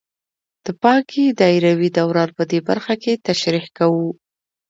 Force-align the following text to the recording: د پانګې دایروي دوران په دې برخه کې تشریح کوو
د 0.65 0.67
پانګې 0.81 1.25
دایروي 1.39 1.89
دوران 1.97 2.29
په 2.37 2.43
دې 2.51 2.59
برخه 2.69 2.93
کې 3.03 3.21
تشریح 3.27 3.65
کوو 3.77 4.07